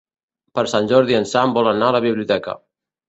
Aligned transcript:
Per 0.59 0.63
Sant 0.71 0.89
Jordi 0.93 1.17
en 1.17 1.29
Sam 1.33 1.53
vol 1.59 1.69
anar 1.73 1.93
a 1.93 1.95
la 1.97 2.05
biblioteca. 2.07 2.57